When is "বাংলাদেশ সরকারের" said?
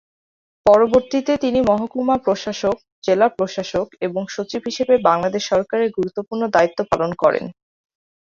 5.09-5.89